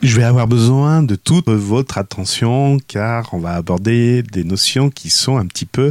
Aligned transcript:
Je 0.00 0.16
vais 0.16 0.22
avoir 0.22 0.46
besoin 0.46 1.02
de 1.02 1.16
toute 1.16 1.48
votre 1.48 1.98
attention 1.98 2.78
car 2.86 3.34
on 3.34 3.38
va 3.38 3.54
aborder 3.54 4.22
des 4.22 4.44
notions 4.44 4.90
qui 4.90 5.10
sont 5.10 5.38
un 5.38 5.46
petit 5.46 5.66
peu, 5.66 5.90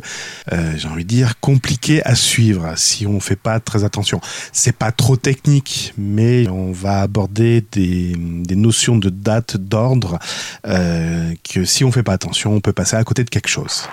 euh, 0.53 0.73
j'ai 0.77 0.87
envie 0.87 1.03
de 1.03 1.09
dire, 1.09 1.41
compliquées 1.41 2.01
à 2.05 2.15
suivre 2.15 2.71
si 2.77 3.05
on 3.05 3.19
fait 3.19 3.35
pas 3.35 3.59
très 3.59 3.83
attention. 3.83 4.21
C'est 4.53 4.75
pas 4.75 4.93
trop 4.93 5.17
technique, 5.17 5.93
mais 5.97 6.47
on 6.47 6.71
va 6.71 7.01
aborder 7.01 7.65
des, 7.73 8.15
des 8.17 8.55
notions 8.55 8.97
de 8.97 9.09
date, 9.09 9.57
d'ordre, 9.57 10.19
euh, 10.65 11.33
que 11.43 11.65
si 11.65 11.83
on 11.83 11.91
fait 11.91 12.03
pas 12.03 12.13
attention, 12.13 12.53
on 12.53 12.61
peut 12.61 12.73
passer 12.73 12.95
à 12.95 13.03
côté 13.03 13.25
de 13.25 13.29
quelque 13.29 13.49
chose. 13.49 13.89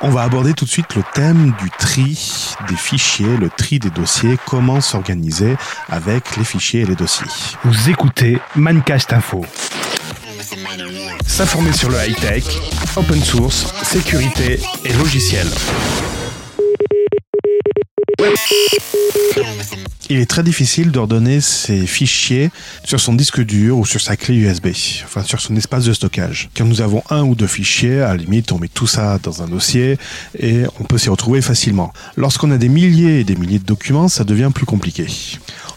On 0.00 0.08
va 0.08 0.22
aborder 0.22 0.54
tout 0.54 0.64
de 0.64 0.70
suite 0.70 0.94
le 0.94 1.02
thème 1.12 1.52
du 1.60 1.68
tri 1.78 2.54
des 2.68 2.76
fichiers, 2.76 3.36
le 3.36 3.50
tri 3.50 3.78
des 3.80 3.90
dossiers, 3.90 4.38
comment 4.46 4.80
s'organiser 4.80 5.56
avec 5.90 6.36
les 6.38 6.44
fichiers 6.44 6.80
et 6.80 6.86
les 6.86 6.96
dossiers. 6.96 7.26
Vous 7.64 7.90
écoutez 7.90 8.38
Mancast 8.56 9.12
Info. 9.12 9.44
S'informer 11.26 11.72
sur 11.72 11.88
le 11.88 11.96
high-tech, 11.96 12.44
open 12.96 13.22
source, 13.22 13.66
sécurité 13.82 14.60
et 14.84 14.92
logiciel. 14.94 15.46
Il 20.10 20.18
est 20.18 20.26
très 20.26 20.42
difficile 20.42 20.90
d'ordonner 20.90 21.42
ses 21.42 21.86
fichiers 21.86 22.50
sur 22.82 22.98
son 22.98 23.12
disque 23.12 23.42
dur 23.44 23.76
ou 23.76 23.84
sur 23.84 24.00
sa 24.00 24.16
clé 24.16 24.36
USB, 24.36 24.68
enfin 25.04 25.22
sur 25.22 25.40
son 25.40 25.54
espace 25.54 25.84
de 25.84 25.92
stockage. 25.92 26.48
Quand 26.56 26.64
nous 26.64 26.80
avons 26.80 27.02
un 27.10 27.24
ou 27.24 27.34
deux 27.34 27.46
fichiers, 27.46 28.00
à 28.00 28.08
la 28.08 28.16
limite, 28.16 28.50
on 28.52 28.58
met 28.58 28.68
tout 28.68 28.86
ça 28.86 29.18
dans 29.22 29.42
un 29.42 29.46
dossier 29.46 29.98
et 30.38 30.62
on 30.80 30.84
peut 30.84 30.96
s'y 30.96 31.10
retrouver 31.10 31.42
facilement. 31.42 31.92
Lorsqu'on 32.16 32.50
a 32.50 32.56
des 32.56 32.70
milliers 32.70 33.20
et 33.20 33.24
des 33.24 33.36
milliers 33.36 33.58
de 33.58 33.66
documents, 33.66 34.08
ça 34.08 34.24
devient 34.24 34.50
plus 34.54 34.66
compliqué. 34.66 35.06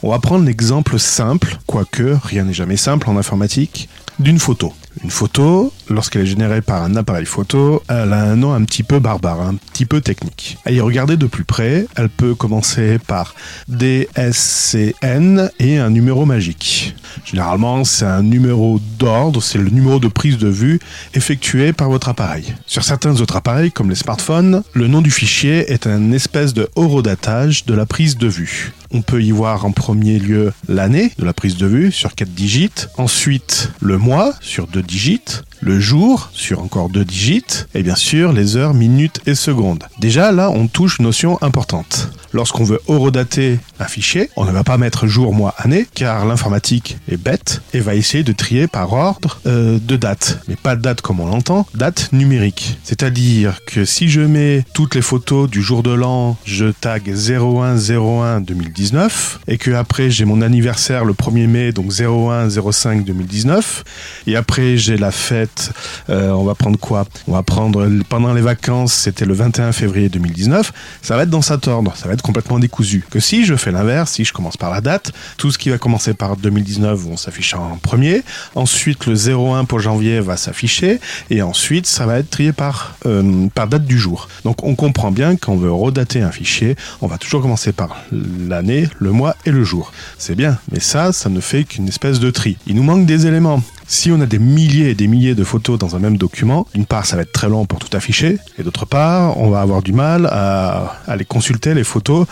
On 0.03 0.09
va 0.09 0.19
prendre 0.19 0.45
l'exemple 0.45 0.97
simple, 0.97 1.59
quoique 1.67 2.17
rien 2.23 2.45
n'est 2.45 2.53
jamais 2.53 2.77
simple 2.77 3.09
en 3.09 3.17
informatique, 3.17 3.87
d'une 4.17 4.39
photo. 4.39 4.73
Une 5.03 5.09
photo, 5.09 5.71
lorsqu'elle 5.89 6.23
est 6.23 6.27
générée 6.27 6.61
par 6.61 6.83
un 6.83 6.95
appareil 6.95 7.25
photo, 7.25 7.81
elle 7.87 8.11
a 8.11 8.23
un 8.23 8.35
nom 8.35 8.53
un 8.53 8.63
petit 8.65 8.83
peu 8.83 8.99
barbare, 8.99 9.41
un 9.41 9.55
petit 9.55 9.85
peu 9.85 10.01
technique. 10.01 10.57
À 10.65 10.71
y 10.71 10.81
regarder 10.81 11.15
de 11.15 11.27
plus 11.27 11.45
près, 11.45 11.87
elle 11.95 12.09
peut 12.09 12.35
commencer 12.35 12.99
par 13.07 13.33
DSCN 13.69 15.49
et 15.59 15.77
un 15.77 15.89
numéro 15.89 16.25
magique. 16.25 16.95
Généralement, 17.25 17.83
c'est 17.83 18.05
un 18.05 18.21
numéro 18.21 18.79
d'ordre, 18.99 19.41
c'est 19.41 19.57
le 19.57 19.69
numéro 19.69 19.99
de 19.99 20.07
prise 20.07 20.37
de 20.37 20.49
vue 20.49 20.79
effectué 21.13 21.71
par 21.73 21.89
votre 21.89 22.09
appareil. 22.09 22.53
Sur 22.65 22.83
certains 22.83 23.19
autres 23.21 23.37
appareils, 23.37 23.71
comme 23.71 23.89
les 23.89 23.95
smartphones, 23.95 24.63
le 24.73 24.87
nom 24.87 25.01
du 25.01 25.11
fichier 25.11 25.71
est 25.71 25.87
un 25.87 26.11
espèce 26.11 26.53
de 26.53 26.69
horodatage 26.75 27.65
de 27.65 27.73
la 27.73 27.85
prise 27.85 28.17
de 28.17 28.27
vue. 28.27 28.73
On 28.93 29.01
peut 29.01 29.23
y 29.23 29.31
voir 29.31 29.65
en 29.65 29.71
premier 29.71 30.19
lieu 30.19 30.51
l'année 30.67 31.13
de 31.17 31.23
la 31.23 31.31
prise 31.31 31.55
de 31.55 31.65
vue 31.65 31.91
sur 31.93 32.13
4 32.13 32.29
digits, 32.29 32.87
ensuite 32.97 33.71
le 33.79 33.97
mois 33.97 34.33
sur 34.41 34.67
2 34.67 34.80
digits, 34.81 35.43
le 35.61 35.79
jour 35.79 36.29
sur 36.33 36.61
encore 36.61 36.89
deux 36.89 37.05
digits, 37.05 37.65
et 37.73 37.83
bien 37.83 37.95
sûr 37.95 38.33
les 38.33 38.57
heures, 38.57 38.73
minutes 38.73 39.21
et 39.25 39.35
secondes. 39.35 39.83
Déjà 39.99 40.31
là, 40.31 40.49
on 40.49 40.67
touche 40.67 40.97
une 40.99 41.05
notion 41.05 41.41
importante. 41.41 42.09
Lorsqu'on 42.33 42.63
veut 42.63 42.79
horodater 42.87 43.59
un 43.79 43.85
fichier, 43.85 44.29
on 44.37 44.45
ne 44.45 44.51
va 44.51 44.63
pas 44.63 44.77
mettre 44.77 45.05
jour, 45.05 45.33
mois, 45.33 45.53
année, 45.57 45.85
car 45.93 46.25
l'informatique 46.25 46.97
est 47.09 47.17
bête 47.17 47.61
et 47.73 47.79
va 47.79 47.95
essayer 47.95 48.23
de 48.23 48.31
trier 48.31 48.67
par 48.67 48.93
ordre 48.93 49.39
euh, 49.45 49.79
de 49.81 49.97
date. 49.97 50.39
Mais 50.47 50.55
pas 50.55 50.75
de 50.75 50.81
date 50.81 51.01
comme 51.01 51.19
on 51.19 51.25
l'entend, 51.25 51.67
date 51.75 52.13
numérique. 52.13 52.77
C'est-à-dire 52.83 53.59
que 53.65 53.83
si 53.83 54.09
je 54.09 54.21
mets 54.21 54.63
toutes 54.73 54.95
les 54.95 55.01
photos 55.01 55.49
du 55.49 55.61
jour 55.61 55.83
de 55.83 55.91
l'an, 55.91 56.37
je 56.45 56.67
tag 56.67 57.13
0101 57.13 58.39
2019, 58.41 59.39
et 59.47 59.57
que 59.57 59.71
après 59.71 60.09
j'ai 60.09 60.25
mon 60.25 60.41
anniversaire 60.41 61.03
le 61.03 61.13
1er 61.13 61.47
mai, 61.47 61.71
donc 61.73 61.91
01 61.91 62.49
05 62.49 63.03
2019, 63.03 63.83
et 64.27 64.35
après 64.37 64.77
j'ai 64.77 64.95
la 64.95 65.11
fête, 65.11 65.50
euh, 66.09 66.29
on 66.29 66.43
va 66.43 66.55
prendre 66.55 66.79
quoi 66.79 67.05
On 67.27 67.33
va 67.33 67.43
prendre 67.43 67.87
pendant 68.09 68.33
les 68.33 68.41
vacances, 68.41 68.93
c'était 68.93 69.25
le 69.25 69.33
21 69.33 69.71
février 69.71 70.09
2019, 70.09 70.71
ça 71.01 71.15
va 71.15 71.23
être 71.23 71.29
dans 71.29 71.41
cet 71.41 71.67
ordre, 71.67 71.93
ça 71.95 72.07
va 72.07 72.13
être 72.13 72.21
complètement 72.21 72.59
décousu. 72.59 73.03
Que 73.09 73.19
si 73.19 73.45
je 73.45 73.55
fais 73.55 73.71
l'inverse, 73.71 74.11
si 74.11 74.25
je 74.25 74.33
commence 74.33 74.57
par 74.57 74.71
la 74.71 74.81
date, 74.81 75.11
tout 75.37 75.51
ce 75.51 75.57
qui 75.57 75.69
va 75.69 75.77
commencer 75.77 76.13
par 76.13 76.37
2019 76.37 76.97
vont 76.97 77.17
s'afficher 77.17 77.57
en 77.57 77.77
premier, 77.77 78.23
ensuite 78.55 79.05
le 79.05 79.15
01 79.15 79.65
pour 79.65 79.79
janvier 79.79 80.19
va 80.19 80.37
s'afficher, 80.37 80.99
et 81.29 81.41
ensuite 81.41 81.87
ça 81.87 82.05
va 82.05 82.19
être 82.19 82.29
trié 82.29 82.53
par, 82.53 82.95
euh, 83.05 83.47
par 83.53 83.67
date 83.67 83.85
du 83.85 83.99
jour. 83.99 84.27
Donc 84.43 84.63
on 84.63 84.75
comprend 84.75 85.11
bien 85.11 85.35
qu'on 85.35 85.57
veut 85.57 85.71
redater 85.71 86.21
un 86.21 86.31
fichier, 86.31 86.75
on 87.01 87.07
va 87.07 87.17
toujours 87.17 87.41
commencer 87.41 87.71
par 87.71 88.03
l'année, 88.11 88.87
le 88.99 89.11
mois 89.11 89.35
et 89.45 89.51
le 89.51 89.63
jour. 89.63 89.91
C'est 90.17 90.35
bien, 90.35 90.57
mais 90.71 90.79
ça, 90.79 91.11
ça 91.11 91.29
ne 91.29 91.39
fait 91.39 91.63
qu'une 91.63 91.87
espèce 91.87 92.19
de 92.19 92.31
tri. 92.31 92.57
Il 92.67 92.75
nous 92.75 92.83
manque 92.83 93.05
des 93.05 93.27
éléments. 93.27 93.61
Si 93.87 94.11
on 94.11 94.21
a 94.21 94.25
des 94.25 94.39
milliers 94.39 94.89
et 94.89 94.95
des 94.95 95.07
milliers 95.07 95.35
de 95.35 95.43
photos 95.43 95.77
dans 95.77 95.95
un 95.95 95.99
même 95.99 96.17
document, 96.17 96.67
d'une 96.73 96.85
part 96.85 97.05
ça 97.05 97.15
va 97.15 97.23
être 97.23 97.31
très 97.31 97.49
long 97.49 97.65
pour 97.65 97.79
tout 97.79 97.95
afficher, 97.95 98.37
et 98.57 98.63
d'autre 98.63 98.85
part 98.85 99.37
on 99.37 99.49
va 99.49 99.61
avoir 99.61 99.81
du 99.81 99.93
mal 99.93 100.27
à 100.31 100.97
aller 101.07 101.25
consulter 101.25 101.73
les 101.73 101.83
photos 101.83 102.25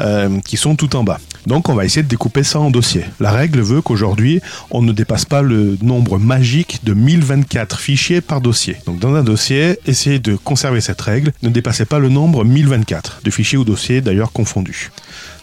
euh, 0.00 0.40
qui 0.40 0.56
sont 0.56 0.76
tout 0.76 0.96
en 0.96 1.04
bas. 1.04 1.18
Donc 1.46 1.68
on 1.68 1.74
va 1.74 1.84
essayer 1.84 2.02
de 2.02 2.08
découper 2.08 2.42
ça 2.42 2.58
en 2.58 2.70
dossiers. 2.70 3.04
La 3.20 3.30
règle 3.30 3.60
veut 3.60 3.80
qu'aujourd'hui 3.80 4.40
on 4.70 4.82
ne 4.82 4.92
dépasse 4.92 5.24
pas 5.24 5.42
le 5.42 5.78
nombre 5.80 6.18
magique 6.18 6.80
de 6.84 6.92
1024 6.92 7.80
fichiers 7.80 8.20
par 8.20 8.40
dossier. 8.40 8.76
Donc 8.86 8.98
dans 8.98 9.14
un 9.14 9.22
dossier, 9.22 9.78
essayez 9.86 10.18
de 10.18 10.36
conserver 10.36 10.80
cette 10.80 11.00
règle, 11.00 11.32
ne 11.42 11.48
dépassez 11.48 11.84
pas 11.84 11.98
le 11.98 12.08
nombre 12.08 12.44
1024 12.44 13.20
de 13.24 13.30
fichiers 13.30 13.58
ou 13.58 13.64
dossiers 13.64 14.00
d'ailleurs 14.00 14.32
confondus. 14.32 14.90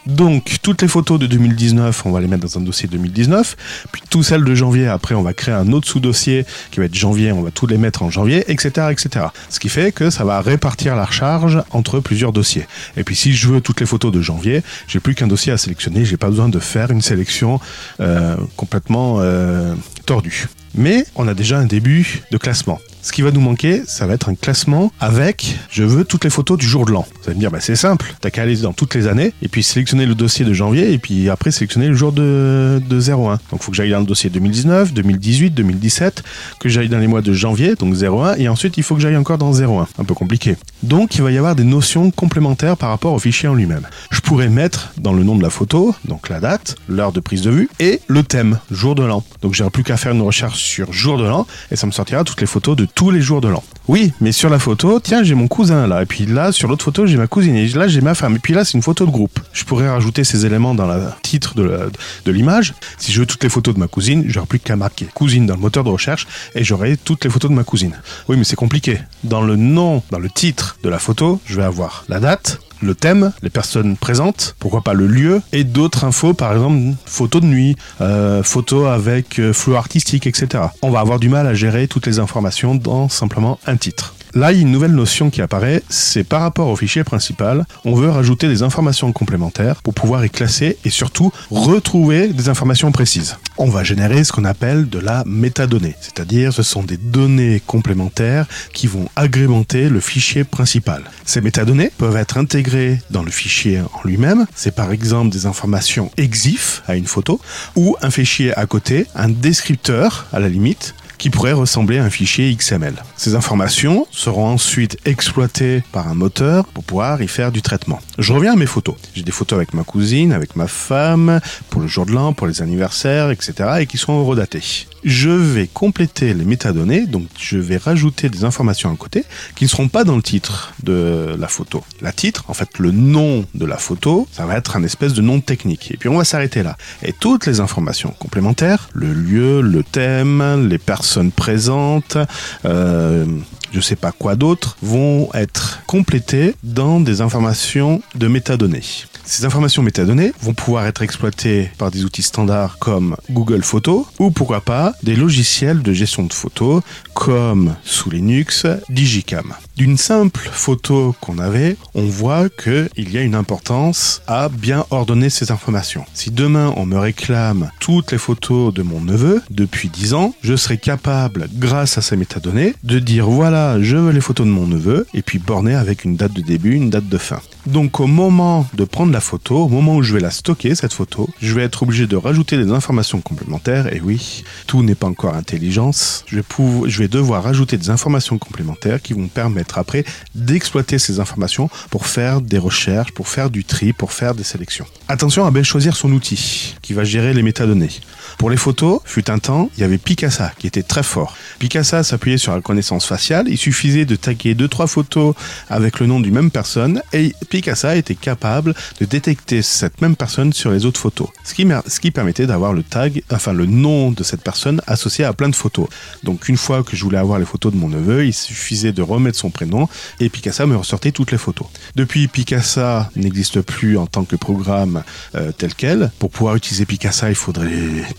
Donc, 0.05 0.57
toutes 0.61 0.81
les 0.81 0.87
photos 0.87 1.19
de 1.19 1.27
2019, 1.27 2.05
on 2.05 2.11
va 2.11 2.19
les 2.19 2.27
mettre 2.27 2.43
dans 2.43 2.57
un 2.57 2.61
dossier 2.61 2.89
2019. 2.89 3.55
Puis, 3.91 4.01
toutes 4.09 4.23
celles 4.23 4.43
de 4.43 4.55
janvier, 4.55 4.87
après, 4.87 5.15
on 5.15 5.21
va 5.21 5.33
créer 5.33 5.53
un 5.53 5.71
autre 5.71 5.87
sous-dossier 5.87 6.45
qui 6.71 6.79
va 6.79 6.85
être 6.85 6.95
janvier, 6.95 7.31
on 7.31 7.41
va 7.41 7.51
tous 7.51 7.67
les 7.67 7.77
mettre 7.77 8.03
en 8.03 8.09
janvier, 8.09 8.43
etc., 8.51 8.87
etc. 8.91 9.27
Ce 9.49 9.59
qui 9.59 9.69
fait 9.69 9.91
que 9.91 10.09
ça 10.09 10.25
va 10.25 10.41
répartir 10.41 10.95
la 10.95 11.05
recharge 11.05 11.61
entre 11.71 11.99
plusieurs 11.99 12.33
dossiers. 12.33 12.67
Et 12.97 13.03
puis, 13.03 13.15
si 13.15 13.33
je 13.33 13.47
veux 13.47 13.61
toutes 13.61 13.79
les 13.79 13.85
photos 13.85 14.11
de 14.11 14.21
janvier, 14.21 14.61
j'ai 14.87 14.99
plus 14.99 15.15
qu'un 15.15 15.27
dossier 15.27 15.53
à 15.53 15.57
sélectionner, 15.57 16.03
j'ai 16.03 16.17
pas 16.17 16.29
besoin 16.29 16.49
de 16.49 16.59
faire 16.59 16.91
une 16.91 17.01
sélection 17.01 17.59
euh, 17.99 18.35
complètement 18.57 19.17
euh, 19.19 19.73
tordue. 20.05 20.47
Mais 20.75 21.05
on 21.15 21.27
a 21.27 21.33
déjà 21.33 21.59
un 21.59 21.65
début 21.65 22.23
de 22.31 22.37
classement. 22.37 22.79
Ce 23.03 23.11
qui 23.11 23.21
va 23.21 23.31
nous 23.31 23.41
manquer, 23.41 23.83
ça 23.85 24.07
va 24.07 24.13
être 24.13 24.29
un 24.29 24.35
classement 24.35 24.89
avec 25.01 25.57
je 25.69 25.83
veux 25.83 26.05
toutes 26.05 26.23
les 26.23 26.29
photos 26.29 26.57
du 26.57 26.65
jour 26.65 26.85
de 26.85 26.91
l'an. 26.93 27.05
Vous 27.21 27.25
allez 27.25 27.35
me 27.35 27.39
dire, 27.41 27.51
bah, 27.51 27.59
c'est 27.59 27.75
simple, 27.75 28.15
t'as 28.21 28.29
qu'à 28.29 28.43
aller 28.43 28.55
dans 28.55 28.71
toutes 28.71 28.95
les 28.95 29.07
années 29.07 29.33
et 29.41 29.49
puis 29.49 29.61
sélectionner 29.61 30.05
le 30.05 30.15
dossier 30.15 30.45
de 30.45 30.53
janvier 30.53 30.93
et 30.93 30.97
puis 30.97 31.29
après 31.29 31.51
sélectionner 31.51 31.89
le 31.89 31.95
jour 31.95 32.13
de, 32.13 32.81
de 32.87 33.11
01. 33.11 33.11
Donc 33.11 33.39
il 33.55 33.59
faut 33.59 33.71
que 33.71 33.75
j'aille 33.75 33.89
dans 33.89 33.99
le 33.99 34.05
dossier 34.05 34.29
2019, 34.29 34.93
2018, 34.93 35.49
2017, 35.51 36.23
que 36.61 36.69
j'aille 36.69 36.87
dans 36.87 36.97
les 36.97 37.07
mois 37.07 37.21
de 37.21 37.33
janvier, 37.33 37.75
donc 37.75 37.93
01, 37.93 38.35
et 38.35 38.47
ensuite 38.47 38.77
il 38.77 38.83
faut 38.83 38.95
que 38.95 39.01
j'aille 39.01 39.17
encore 39.17 39.37
dans 39.37 39.51
01. 39.51 39.85
Un 39.99 40.03
peu 40.05 40.13
compliqué. 40.13 40.55
Donc 40.81 41.15
il 41.15 41.23
va 41.23 41.31
y 41.31 41.37
avoir 41.37 41.57
des 41.57 41.65
notions 41.65 42.09
complémentaires 42.09 42.77
par 42.77 42.87
rapport 42.87 43.11
au 43.11 43.19
fichier 43.19 43.49
en 43.49 43.53
lui-même. 43.53 43.85
Je 44.11 44.21
pourrais 44.21 44.47
mettre 44.47 44.93
dans 44.97 45.11
le 45.11 45.25
nom 45.25 45.35
de 45.35 45.43
la 45.43 45.49
photo, 45.49 45.93
donc 46.05 46.29
la 46.29 46.39
date, 46.39 46.77
l'heure 46.87 47.11
de 47.11 47.19
prise 47.19 47.41
de 47.41 47.51
vue 47.51 47.69
et 47.81 47.99
le 48.07 48.23
thème, 48.23 48.59
jour 48.71 48.95
de 48.95 49.03
l'an. 49.03 49.25
Donc 49.41 49.55
j'aurai 49.55 49.71
plus 49.71 49.83
qu'à 49.83 49.97
faire 49.97 50.13
une 50.13 50.21
recherche 50.21 50.63
sur 50.63 50.93
jour 50.93 51.17
de 51.17 51.25
l'an 51.25 51.45
et 51.69 51.75
ça 51.75 51.85
me 51.85 51.91
sortira 51.91 52.23
toutes 52.23 52.39
les 52.39 52.47
photos 52.47 52.77
de 52.77 52.85
tous 52.95 53.11
les 53.11 53.21
jours 53.21 53.41
de 53.41 53.47
l'an. 53.47 53.63
Oui, 53.89 54.13
mais 54.21 54.31
sur 54.31 54.49
la 54.49 54.59
photo, 54.59 54.99
tiens, 55.01 55.23
j'ai 55.23 55.35
mon 55.35 55.47
cousin 55.47 55.87
là, 55.87 56.03
et 56.03 56.05
puis 56.05 56.25
là, 56.25 56.53
sur 56.53 56.69
l'autre 56.69 56.85
photo, 56.85 57.05
j'ai 57.05 57.17
ma 57.17 57.27
cousine, 57.27 57.55
et 57.55 57.67
là, 57.69 57.87
j'ai 57.89 57.99
ma 57.99 58.15
femme, 58.15 58.37
et 58.37 58.39
puis 58.39 58.53
là, 58.53 58.63
c'est 58.63 58.75
une 58.75 58.81
photo 58.81 59.05
de 59.05 59.11
groupe. 59.11 59.39
Je 59.51 59.65
pourrais 59.65 59.89
rajouter 59.89 60.23
ces 60.23 60.45
éléments 60.45 60.73
dans 60.73 60.87
le 60.87 61.01
titre 61.21 61.53
de 61.55 62.31
l'image. 62.31 62.73
Si 62.97 63.11
je 63.11 63.19
veux 63.19 63.25
toutes 63.25 63.43
les 63.43 63.49
photos 63.49 63.73
de 63.73 63.79
ma 63.79 63.87
cousine, 63.87 64.23
j'aurai 64.27 64.47
plus 64.47 64.59
qu'à 64.59 64.77
marquer 64.77 65.07
cousine 65.13 65.45
dans 65.45 65.55
le 65.55 65.59
moteur 65.59 65.83
de 65.83 65.89
recherche, 65.89 66.27
et 66.55 66.63
j'aurai 66.63 66.95
toutes 66.95 67.25
les 67.25 67.29
photos 67.29 67.51
de 67.51 67.55
ma 67.55 67.63
cousine. 67.63 67.93
Oui, 68.29 68.37
mais 68.37 68.45
c'est 68.45 68.55
compliqué. 68.55 68.99
Dans 69.25 69.41
le 69.41 69.57
nom, 69.57 70.01
dans 70.11 70.19
le 70.19 70.29
titre 70.29 70.77
de 70.81 70.89
la 70.89 70.99
photo, 70.99 71.41
je 71.45 71.57
vais 71.57 71.63
avoir 71.63 72.05
la 72.07 72.21
date, 72.21 72.59
le 72.83 72.95
thème, 72.95 73.31
les 73.41 73.49
personnes 73.49 73.97
présentes, 73.97 74.55
pourquoi 74.59 74.81
pas 74.81 74.93
le 74.93 75.07
lieu, 75.07 75.41
et 75.51 75.63
d'autres 75.63 76.03
infos, 76.03 76.33
par 76.33 76.53
exemple 76.53 76.95
photos 77.05 77.41
de 77.41 77.47
nuit, 77.47 77.75
euh, 78.01 78.43
photos 78.43 78.89
avec 78.89 79.39
euh, 79.39 79.53
flou 79.53 79.75
artistique, 79.75 80.27
etc. 80.27 80.65
On 80.81 80.91
va 80.91 80.99
avoir 80.99 81.19
du 81.19 81.29
mal 81.29 81.47
à 81.47 81.53
gérer 81.53 81.87
toutes 81.87 82.05
les 82.05 82.19
informations 82.19 82.75
dans 82.75 83.09
simplement 83.09 83.59
un 83.65 83.77
titre. 83.77 84.15
Là, 84.35 84.51
il 84.51 84.55
y 84.55 84.59
a 84.59 84.61
une 84.63 84.71
nouvelle 84.71 84.93
notion 84.93 85.29
qui 85.29 85.43
apparaît, 85.43 85.83
c'est 85.89 86.23
par 86.23 86.41
rapport 86.41 86.67
au 86.67 86.75
fichier 86.75 87.03
principal, 87.03 87.65
on 87.85 87.93
veut 87.93 88.09
rajouter 88.09 88.47
des 88.47 88.63
informations 88.63 89.11
complémentaires 89.11 89.75
pour 89.83 89.93
pouvoir 89.93 90.25
y 90.25 90.29
classer 90.31 90.79
et 90.83 90.89
surtout 90.89 91.31
retrouver 91.51 92.29
des 92.29 92.49
informations 92.49 92.91
précises. 92.91 93.37
On 93.59 93.69
va 93.69 93.83
générer 93.83 94.23
ce 94.23 94.31
qu'on 94.31 94.45
appelle 94.45 94.89
de 94.89 94.97
la 94.97 95.23
métadonnée, 95.27 95.95
c'est-à-dire 96.01 96.51
ce 96.51 96.63
sont 96.63 96.81
des 96.81 96.97
données 96.97 97.61
complémentaires 97.67 98.47
qui 98.73 98.87
vont 98.87 99.07
agrémenter 99.15 99.87
le 99.87 99.99
fichier 99.99 100.43
principal. 100.43 101.03
Ces 101.25 101.41
métadonnées 101.41 101.91
peuvent 101.95 102.17
être 102.17 102.37
intégrées 102.39 102.99
dans 103.11 103.21
le 103.21 103.29
fichier 103.29 103.81
en 103.81 104.07
lui-même, 104.07 104.47
c'est 104.55 104.73
par 104.73 104.91
exemple 104.91 105.29
des 105.29 105.45
informations 105.45 106.09
EXIF 106.17 106.81
à 106.87 106.95
une 106.95 107.05
photo, 107.05 107.39
ou 107.75 107.95
un 108.01 108.09
fichier 108.09 108.51
à 108.57 108.65
côté, 108.65 109.05
un 109.13 109.29
descripteur 109.29 110.25
à 110.33 110.39
la 110.39 110.49
limite, 110.49 110.95
qui 111.23 111.29
pourrait 111.29 111.53
ressembler 111.53 111.99
à 111.99 112.03
un 112.03 112.09
fichier 112.09 112.53
XML. 112.53 112.95
Ces 113.15 113.33
informations 113.33 114.05
seront 114.11 114.45
ensuite 114.45 114.97
exploitées 115.05 115.81
par 115.93 116.09
un 116.09 116.15
moteur 116.15 116.65
pour 116.65 116.83
pouvoir 116.83 117.21
y 117.21 117.29
faire 117.29 117.53
du 117.53 117.61
traitement. 117.61 118.01
Je 118.17 118.33
reviens 118.33 118.51
à 118.51 118.55
mes 118.57 118.65
photos. 118.65 118.95
J'ai 119.15 119.23
des 119.23 119.31
photos 119.31 119.55
avec 119.55 119.73
ma 119.73 119.85
cousine, 119.85 120.33
avec 120.33 120.57
ma 120.57 120.67
femme, 120.67 121.39
pour 121.69 121.79
le 121.79 121.87
jour 121.87 122.05
de 122.05 122.11
l'an, 122.11 122.33
pour 122.33 122.45
les 122.45 122.61
anniversaires, 122.61 123.31
etc. 123.31 123.53
et 123.79 123.85
qui 123.85 123.97
sont 123.97 124.25
redatées. 124.25 124.85
Je 125.03 125.29
vais 125.29 125.67
compléter 125.67 126.33
les 126.33 126.45
métadonnées, 126.45 127.05
donc 127.05 127.27
je 127.37 127.57
vais 127.57 127.77
rajouter 127.77 128.29
des 128.29 128.43
informations 128.43 128.91
à 128.91 128.95
côté 128.95 129.25
qui 129.55 129.65
ne 129.65 129.69
seront 129.69 129.87
pas 129.87 130.03
dans 130.03 130.15
le 130.15 130.21
titre 130.21 130.73
de 130.83 131.35
la 131.37 131.47
photo. 131.47 131.83
La 132.01 132.11
titre, 132.11 132.45
en 132.47 132.53
fait, 132.53 132.79
le 132.79 132.91
nom 132.91 133.45
de 133.53 133.65
la 133.65 133.77
photo, 133.77 134.27
ça 134.31 134.45
va 134.45 134.57
être 134.57 134.75
un 134.75 134.83
espèce 134.83 135.13
de 135.13 135.21
nom 135.21 135.41
technique. 135.41 135.91
Et 135.91 135.97
puis 135.97 136.09
on 136.09 136.17
va 136.17 136.23
s'arrêter 136.23 136.63
là. 136.63 136.77
Et 137.01 137.13
toutes 137.13 137.45
les 137.45 137.59
informations 137.59 138.13
complémentaires, 138.19 138.89
le 138.93 139.13
lieu, 139.13 139.61
le 139.61 139.83
thème, 139.83 140.67
les 140.69 140.77
personnes 140.77 141.31
présentes, 141.31 142.17
euh, 142.65 143.25
je 143.73 143.81
sais 143.81 143.95
pas 143.95 144.11
quoi 144.11 144.35
d'autre, 144.35 144.77
vont 144.81 145.29
être 145.33 145.81
complétées 145.87 146.55
dans 146.63 146.99
des 146.99 147.21
informations 147.21 148.01
de 148.15 148.27
métadonnées. 148.27 148.83
Ces 149.25 149.45
informations 149.45 149.83
métadonnées 149.83 150.33
vont 150.41 150.53
pouvoir 150.53 150.85
être 150.85 151.01
exploitées 151.01 151.71
par 151.77 151.91
des 151.91 152.03
outils 152.03 152.23
standards 152.23 152.77
comme 152.77 153.15
Google 153.31 153.63
Photos 153.63 154.05
ou 154.19 154.31
pourquoi 154.31 154.61
pas 154.61 154.93
des 155.01 155.15
logiciels 155.15 155.81
de 155.81 155.93
gestion 155.93 156.23
de 156.23 156.33
photos 156.33 156.83
comme 157.13 157.75
sous 157.83 158.09
Linux 158.09 158.67
Digicam. 158.89 159.53
D'une 159.77 159.97
simple 159.97 160.49
photo 160.51 161.15
qu'on 161.19 161.39
avait, 161.39 161.77
on 161.95 162.03
voit 162.03 162.49
qu'il 162.49 162.89
y 162.97 163.17
a 163.17 163.21
une 163.21 163.33
importance 163.33 164.21
à 164.27 164.49
bien 164.49 164.85
ordonner 164.91 165.29
ces 165.29 165.51
informations. 165.51 166.05
Si 166.13 166.29
demain 166.29 166.73
on 166.75 166.85
me 166.85 166.99
réclame 166.99 167.71
toutes 167.79 168.11
les 168.11 168.17
photos 168.17 168.73
de 168.73 168.83
mon 168.83 168.99
neveu 168.99 169.41
depuis 169.49 169.89
10 169.89 170.13
ans, 170.13 170.35
je 170.43 170.55
serai 170.55 170.77
capable, 170.77 171.47
grâce 171.53 171.97
à 171.97 172.01
ces 172.01 172.17
métadonnées, 172.17 172.75
de 172.83 172.99
dire 172.99 173.29
voilà, 173.29 173.62
je 173.79 173.97
veux 173.97 174.11
les 174.11 174.21
photos 174.21 174.45
de 174.45 174.51
mon 174.51 174.67
neveu 174.67 175.05
et 175.13 175.21
puis 175.21 175.39
borner 175.39 175.75
avec 175.75 176.05
une 176.05 176.15
date 176.15 176.33
de 176.33 176.41
début, 176.41 176.75
une 176.75 176.89
date 176.89 177.07
de 177.07 177.17
fin. 177.17 177.39
Donc 177.65 177.99
au 177.99 178.07
moment 178.07 178.67
de 178.73 178.83
prendre 178.83 179.13
la 179.13 179.21
photo, 179.21 179.63
au 179.63 179.69
moment 179.69 179.95
où 179.95 180.03
je 180.03 180.13
vais 180.13 180.19
la 180.19 180.31
stocker, 180.31 180.75
cette 180.75 180.93
photo, 180.93 181.29
je 181.41 181.53
vais 181.53 181.63
être 181.63 181.83
obligé 181.83 182.07
de 182.07 182.15
rajouter 182.15 182.57
des 182.57 182.71
informations 182.71 183.21
complémentaires. 183.21 183.93
Et 183.93 184.01
oui, 184.01 184.43
tout 184.67 184.83
n'est 184.83 184.95
pas 184.95 185.07
encore 185.07 185.35
intelligence. 185.35 186.25
Je 186.27 186.35
vais, 186.37 187.07
devoir 187.07 187.43
rajouter 187.43 187.77
des 187.77 187.89
informations 187.89 188.37
complémentaires 188.37 189.01
qui 189.01 189.13
vont 189.13 189.27
permettre 189.27 189.77
après 189.77 190.03
d'exploiter 190.35 190.99
ces 190.99 191.19
informations 191.19 191.69
pour 191.89 192.05
faire 192.05 192.41
des 192.41 192.57
recherches, 192.57 193.11
pour 193.11 193.27
faire 193.27 193.49
du 193.49 193.63
tri, 193.63 193.93
pour 193.93 194.11
faire 194.11 194.35
des 194.35 194.43
sélections. 194.43 194.85
Attention 195.07 195.45
à 195.45 195.51
bien 195.51 195.63
choisir 195.63 195.95
son 195.95 196.11
outil 196.11 196.75
qui 196.81 196.93
va 196.93 197.03
gérer 197.03 197.33
les 197.33 197.43
métadonnées. 197.43 197.89
Pour 198.37 198.49
les 198.49 198.57
photos, 198.57 198.99
fut 199.05 199.29
un 199.29 199.39
temps, 199.39 199.69
il 199.77 199.81
y 199.81 199.83
avait 199.83 199.97
Picasa 199.97 200.51
qui 200.57 200.67
était 200.67 200.83
très 200.83 201.03
fort. 201.03 201.35
Picasa 201.59 202.03
s'appuyait 202.03 202.37
sur 202.37 202.53
la 202.53 202.61
connaissance 202.61 203.05
faciale. 203.05 203.47
Il 203.47 203.57
suffisait 203.57 204.05
de 204.05 204.15
taguer 204.15 204.55
deux 204.55 204.67
trois 204.67 204.87
photos 204.87 205.35
avec 205.69 205.99
le 205.99 206.07
nom 206.07 206.19
d'une 206.19 206.33
même 206.33 206.51
personne 206.51 207.01
et 207.13 207.33
Picasa 207.53 207.95
était 207.95 208.15
capable 208.15 208.73
de 208.99 209.05
détecter 209.05 209.61
cette 209.61 210.01
même 210.01 210.15
personne 210.15 210.53
sur 210.53 210.71
les 210.71 210.87
autres 210.87 210.99
photos. 210.99 211.27
Ce 211.43 211.53
qui, 211.99 212.09
permettait 212.09 212.47
d'avoir 212.47 212.73
le 212.73 212.81
tag, 212.81 213.21
enfin 213.31 213.53
le 213.53 213.67
nom 213.67 214.09
de 214.09 214.23
cette 214.23 214.41
personne 214.41 214.81
associé 214.87 215.23
à 215.23 215.33
plein 215.33 215.49
de 215.49 215.55
photos. 215.55 215.87
Donc 216.23 216.49
une 216.49 216.57
fois 216.57 216.81
que 216.81 216.95
je 216.95 217.03
voulais 217.03 217.19
avoir 217.19 217.37
les 217.37 217.45
photos 217.45 217.71
de 217.71 217.77
mon 217.77 217.89
neveu, 217.89 218.25
il 218.25 218.33
suffisait 218.33 218.91
de 218.91 219.03
remettre 219.03 219.37
son 219.37 219.51
prénom 219.51 219.87
et 220.19 220.29
Picasa 220.29 220.65
me 220.65 220.75
ressortait 220.75 221.11
toutes 221.11 221.31
les 221.31 221.37
photos. 221.37 221.67
Depuis, 221.95 222.27
Picasa 222.27 223.11
n'existe 223.15 223.61
plus 223.61 223.99
en 223.99 224.07
tant 224.07 224.23
que 224.23 224.35
programme 224.35 225.03
euh, 225.35 225.51
tel 225.55 225.75
quel. 225.75 226.09
Pour 226.17 226.31
pouvoir 226.31 226.55
utiliser 226.55 226.87
Picasa, 226.87 227.29
il 227.29 227.35
faudrait 227.35 227.69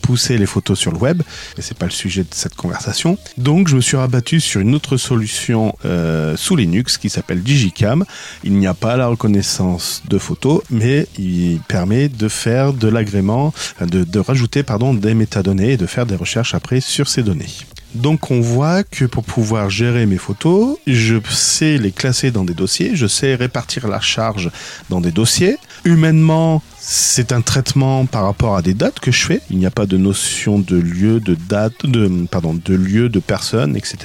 pousser 0.00 0.38
les 0.38 0.46
photos 0.46 0.78
sur 0.78 0.92
le 0.92 0.98
web, 0.98 1.22
et 1.58 1.62
c'est 1.62 1.76
pas 1.76 1.86
le 1.86 1.90
sujet 1.90 2.22
de 2.22 2.28
cette 2.30 2.54
conversation. 2.54 3.18
Donc 3.36 3.66
je 3.66 3.74
me 3.74 3.80
suis 3.80 3.96
rabattu 3.96 4.38
sur 4.38 4.60
une 4.60 4.76
autre 4.76 4.96
solution 4.96 5.74
euh, 5.84 6.36
sous 6.36 6.54
Linux 6.54 6.98
qui 6.98 7.10
s'appelle 7.10 7.42
Digicam. 7.42 8.04
Il 8.44 8.52
n'y 8.52 8.68
a 8.68 8.74
pas 8.74 8.96
la 8.96 9.08
de 9.28 10.18
photos, 10.18 10.62
mais 10.70 11.06
il 11.18 11.60
permet 11.68 12.08
de 12.08 12.28
faire 12.28 12.72
de 12.72 12.88
l'agrément, 12.88 13.52
de, 13.80 14.04
de 14.04 14.18
rajouter 14.18 14.62
pardon 14.62 14.94
des 14.94 15.14
métadonnées 15.14 15.72
et 15.72 15.76
de 15.76 15.86
faire 15.86 16.06
des 16.06 16.16
recherches 16.16 16.54
après 16.54 16.80
sur 16.80 17.08
ces 17.08 17.22
données. 17.22 17.46
Donc 17.94 18.30
on 18.30 18.40
voit 18.40 18.82
que 18.82 19.04
pour 19.04 19.24
pouvoir 19.24 19.70
gérer 19.70 20.06
mes 20.06 20.16
photos, 20.16 20.76
je 20.86 21.16
sais 21.30 21.78
les 21.78 21.92
classer 21.92 22.30
dans 22.30 22.44
des 22.44 22.54
dossiers, 22.54 22.96
je 22.96 23.06
sais 23.06 23.34
répartir 23.34 23.86
la 23.86 24.00
charge 24.00 24.50
dans 24.90 25.00
des 25.00 25.12
dossiers. 25.12 25.56
Humainement, 25.84 26.62
c'est 26.86 27.32
un 27.32 27.40
traitement 27.40 28.04
par 28.04 28.24
rapport 28.24 28.56
à 28.56 28.62
des 28.62 28.74
dates 28.74 29.00
que 29.00 29.10
je 29.10 29.24
fais. 29.24 29.40
Il 29.50 29.58
n'y 29.58 29.66
a 29.66 29.70
pas 29.70 29.86
de 29.86 29.96
notion 29.96 30.58
de 30.58 30.76
lieu, 30.76 31.20
de 31.20 31.34
date, 31.34 31.86
de 31.86 32.26
pardon, 32.30 32.54
de 32.54 32.74
lieu, 32.74 33.08
de 33.08 33.20
personne, 33.20 33.76
etc. 33.76 33.96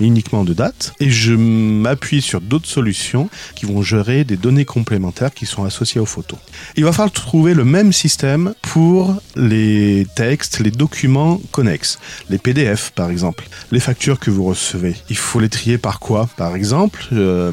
Mais 0.00 0.06
uniquement 0.06 0.44
de 0.44 0.52
date. 0.52 0.92
Et 0.98 1.10
je 1.10 1.34
m'appuie 1.34 2.22
sur 2.22 2.40
d'autres 2.40 2.68
solutions 2.68 3.28
qui 3.54 3.66
vont 3.66 3.82
gérer 3.82 4.24
des 4.24 4.36
données 4.36 4.64
complémentaires 4.64 5.32
qui 5.32 5.46
sont 5.46 5.64
associées 5.64 6.00
aux 6.00 6.06
photos. 6.06 6.38
Il 6.76 6.84
va 6.84 6.92
falloir 6.92 7.12
trouver 7.12 7.54
le 7.54 7.64
même 7.64 7.92
système 7.92 8.54
pour 8.62 9.14
les 9.36 10.06
textes, 10.14 10.60
les 10.60 10.70
documents 10.70 11.40
connexes, 11.52 11.98
les 12.30 12.38
PDF 12.38 12.92
par 12.94 13.10
exemple, 13.10 13.25
les 13.72 13.80
factures 13.80 14.18
que 14.18 14.30
vous 14.30 14.44
recevez. 14.44 14.94
Il 15.10 15.16
faut 15.16 15.40
les 15.40 15.48
trier 15.48 15.78
par 15.78 16.00
quoi? 16.00 16.28
Par 16.36 16.54
exemple, 16.54 17.06
euh, 17.12 17.52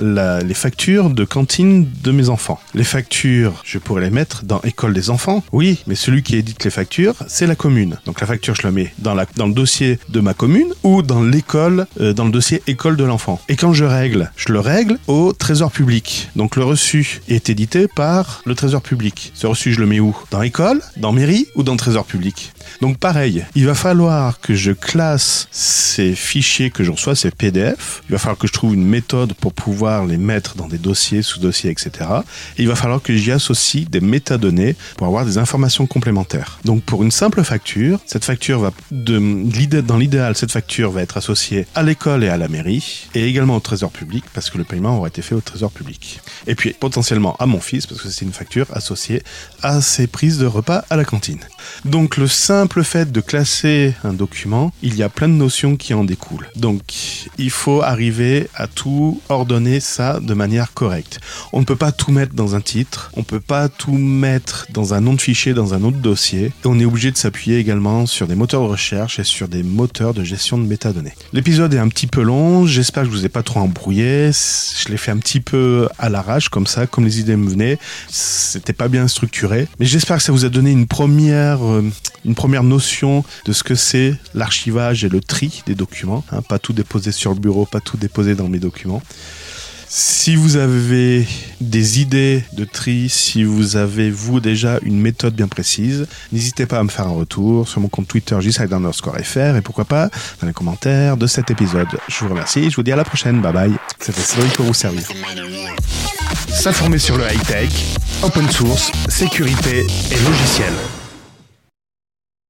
les 0.00 0.54
factures 0.54 1.10
de 1.10 1.24
cantine 1.24 1.88
de 2.02 2.10
mes 2.10 2.28
enfants. 2.28 2.60
Les 2.74 2.84
factures, 2.84 3.62
je 3.64 3.78
pourrais 3.78 4.02
les 4.02 4.10
mettre 4.10 4.44
dans 4.44 4.60
école 4.62 4.94
des 4.94 5.10
enfants? 5.10 5.42
Oui, 5.52 5.82
mais 5.86 5.94
celui 5.94 6.22
qui 6.22 6.36
édite 6.36 6.64
les 6.64 6.70
factures, 6.70 7.14
c'est 7.28 7.46
la 7.46 7.56
commune. 7.56 7.98
Donc 8.06 8.20
la 8.20 8.26
facture, 8.26 8.54
je 8.54 8.62
la 8.62 8.70
mets 8.70 8.92
dans, 8.98 9.14
le 9.14 9.52
dossier 9.52 9.98
de 10.08 10.20
ma 10.20 10.34
commune 10.34 10.72
ou 10.82 11.02
dans 11.02 11.22
l'école, 11.22 11.86
euh, 12.00 12.12
dans 12.12 12.24
le 12.24 12.30
dossier 12.30 12.62
école 12.66 12.96
de 12.96 13.04
l'enfant. 13.04 13.40
Et 13.48 13.56
quand 13.56 13.72
je 13.72 13.84
règle, 13.84 14.30
je 14.36 14.52
le 14.52 14.60
règle 14.60 14.98
au 15.06 15.32
trésor 15.32 15.70
public. 15.70 16.28
Donc 16.36 16.56
le 16.56 16.64
reçu 16.64 17.20
est 17.28 17.50
édité 17.50 17.86
par 17.88 18.42
le 18.44 18.54
trésor 18.54 18.82
public. 18.82 19.32
Ce 19.34 19.46
reçu, 19.46 19.72
je 19.72 19.80
le 19.80 19.86
mets 19.86 20.00
où? 20.00 20.16
Dans 20.30 20.42
école, 20.42 20.80
dans 20.96 21.12
mairie 21.12 21.46
ou 21.54 21.62
dans 21.62 21.76
trésor 21.76 22.04
public? 22.04 22.52
Donc 22.80 22.98
pareil, 22.98 23.44
il 23.54 23.66
va 23.66 23.74
falloir 23.74 24.40
que 24.40 24.54
je 24.54 24.72
classe 24.72 25.48
ces 25.50 26.14
fichiers 26.14 26.70
que 26.70 26.84
je 26.84 26.90
reçois, 26.90 27.14
ces 27.14 27.30
PDF. 27.30 28.02
Il 28.08 28.12
va 28.12 28.18
falloir 28.18 28.38
que 28.38 28.46
je 28.46 28.52
trouve 28.52 28.74
une 28.74 28.86
méthode 28.86 29.34
pour 29.34 29.52
pouvoir 29.52 30.06
les 30.06 30.16
mettre 30.16 30.56
dans 30.56 30.68
des 30.68 30.78
dossiers, 30.78 31.22
sous-dossiers, 31.22 31.70
etc. 31.70 31.90
Et 32.58 32.62
il 32.62 32.68
va 32.68 32.76
falloir 32.76 33.02
que 33.02 33.14
j'y 33.14 33.32
associe 33.32 33.88
des 33.88 34.00
métadonnées 34.00 34.76
pour 34.96 35.06
avoir 35.06 35.24
des 35.24 35.38
informations 35.38 35.86
complémentaires. 35.86 36.58
Donc 36.64 36.82
pour 36.82 37.02
une 37.02 37.10
simple 37.10 37.42
facture, 37.44 38.00
cette 38.06 38.24
facture 38.24 38.60
va 38.60 38.72
dans 38.90 39.98
l'idéal, 39.98 40.36
cette 40.36 40.52
facture 40.52 40.90
va 40.90 41.02
être 41.02 41.16
associée 41.16 41.66
à 41.74 41.82
l'école 41.82 42.24
et 42.24 42.28
à 42.28 42.36
la 42.36 42.48
mairie 42.48 43.08
et 43.14 43.26
également 43.26 43.56
au 43.56 43.60
trésor 43.60 43.90
public 43.90 44.24
parce 44.34 44.50
que 44.50 44.58
le 44.58 44.64
paiement 44.64 44.98
aura 44.98 45.08
été 45.08 45.22
fait 45.22 45.34
au 45.34 45.40
trésor 45.40 45.70
public. 45.70 46.20
Et 46.46 46.54
puis 46.54 46.74
potentiellement 46.78 47.36
à 47.38 47.46
mon 47.46 47.60
fils 47.60 47.86
parce 47.86 48.02
que 48.02 48.08
c'est 48.08 48.24
une 48.24 48.32
facture 48.32 48.66
associée 48.72 49.22
à 49.62 49.80
ses 49.80 50.06
prises 50.06 50.38
de 50.38 50.46
repas 50.46 50.84
à 50.90 50.96
la 50.96 51.04
cantine. 51.04 51.40
Donc 51.84 52.16
le 52.16 52.26
simple 52.60 52.84
fait 52.84 53.10
de 53.10 53.22
classer 53.22 53.94
un 54.04 54.12
document, 54.12 54.70
il 54.82 54.94
y 54.94 55.02
a 55.02 55.08
plein 55.08 55.28
de 55.28 55.32
notions 55.32 55.76
qui 55.76 55.94
en 55.94 56.04
découlent. 56.04 56.50
Donc 56.56 56.82
il 57.38 57.48
faut 57.48 57.80
arriver 57.80 58.48
à 58.54 58.66
tout 58.66 59.18
ordonner 59.30 59.80
ça 59.80 60.20
de 60.20 60.34
manière 60.34 60.74
correcte. 60.74 61.20
On 61.54 61.60
ne 61.60 61.64
peut 61.64 61.74
pas 61.74 61.90
tout 61.90 62.12
mettre 62.12 62.34
dans 62.34 62.56
un 62.56 62.60
titre, 62.60 63.10
on 63.14 63.20
ne 63.20 63.24
peut 63.24 63.40
pas 63.40 63.70
tout 63.70 63.96
mettre 63.96 64.66
dans 64.74 64.92
un 64.92 65.00
nom 65.00 65.14
de 65.14 65.22
fichier, 65.22 65.54
dans 65.54 65.72
un 65.72 65.82
autre 65.84 65.96
dossier, 65.96 66.52
on 66.66 66.78
est 66.78 66.84
obligé 66.84 67.10
de 67.10 67.16
s'appuyer 67.16 67.56
également 67.56 68.04
sur 68.04 68.26
des 68.26 68.34
moteurs 68.34 68.60
de 68.60 68.68
recherche 68.68 69.18
et 69.18 69.24
sur 69.24 69.48
des 69.48 69.62
moteurs 69.62 70.12
de 70.12 70.22
gestion 70.22 70.58
de 70.58 70.66
métadonnées. 70.66 71.14
L'épisode 71.32 71.72
est 71.72 71.78
un 71.78 71.88
petit 71.88 72.08
peu 72.08 72.20
long, 72.20 72.66
j'espère 72.66 73.04
que 73.04 73.08
je 73.08 73.14
vous 73.14 73.24
ai 73.24 73.30
pas 73.30 73.42
trop 73.42 73.60
embrouillé, 73.60 74.32
je 74.32 74.88
l'ai 74.90 74.98
fait 74.98 75.12
un 75.12 75.18
petit 75.18 75.40
peu 75.40 75.88
à 75.98 76.10
l'arrache 76.10 76.50
comme 76.50 76.66
ça, 76.66 76.86
comme 76.86 77.06
les 77.06 77.20
idées 77.20 77.36
me 77.36 77.48
venaient, 77.48 77.78
c'était 78.10 78.74
pas 78.74 78.88
bien 78.88 79.08
structuré, 79.08 79.66
mais 79.78 79.86
j'espère 79.86 80.18
que 80.18 80.22
ça 80.22 80.32
vous 80.32 80.44
a 80.44 80.50
donné 80.50 80.72
une 80.72 80.86
première, 80.86 81.64
euh, 81.64 81.90
une 82.24 82.34
première 82.34 82.62
notion 82.62 83.24
de 83.44 83.52
ce 83.52 83.62
que 83.62 83.74
c'est 83.74 84.14
l'archivage 84.34 85.04
et 85.04 85.08
le 85.08 85.20
tri 85.20 85.62
des 85.66 85.74
documents. 85.74 86.24
Hein, 86.32 86.42
pas 86.42 86.58
tout 86.58 86.72
déposer 86.72 87.12
sur 87.12 87.32
le 87.32 87.40
bureau, 87.40 87.66
pas 87.66 87.80
tout 87.80 87.96
déposer 87.96 88.34
dans 88.34 88.48
mes 88.48 88.58
documents. 88.58 89.02
Si 89.92 90.36
vous 90.36 90.54
avez 90.54 91.26
des 91.60 92.00
idées 92.00 92.44
de 92.52 92.64
tri, 92.64 93.08
si 93.08 93.42
vous 93.42 93.74
avez 93.74 94.08
vous 94.08 94.38
déjà 94.38 94.78
une 94.82 95.00
méthode 95.00 95.34
bien 95.34 95.48
précise, 95.48 96.06
n'hésitez 96.30 96.64
pas 96.64 96.78
à 96.78 96.84
me 96.84 96.88
faire 96.88 97.08
un 97.08 97.12
retour 97.12 97.68
sur 97.68 97.80
mon 97.80 97.88
compte 97.88 98.06
Twitter 98.06 98.38
fr 98.40 99.56
et 99.56 99.62
pourquoi 99.62 99.84
pas 99.84 100.08
dans 100.40 100.46
les 100.46 100.52
commentaires 100.52 101.16
de 101.16 101.26
cet 101.26 101.50
épisode. 101.50 101.88
Je 102.06 102.20
vous 102.20 102.28
remercie, 102.28 102.70
je 102.70 102.76
vous 102.76 102.84
dis 102.84 102.92
à 102.92 102.96
la 102.96 103.04
prochaine, 103.04 103.40
bye 103.40 103.52
bye. 103.52 103.72
C'était 103.98 104.20
Cédric 104.20 104.52
pour 104.52 104.66
vous 104.66 104.74
servir. 104.74 105.08
S'informer 106.46 106.98
sur 106.98 107.18
le 107.18 107.24
high-tech, 107.24 107.72
open 108.22 108.48
source, 108.48 108.92
sécurité 109.08 109.80
et 109.80 110.18
logiciel. 110.24 110.72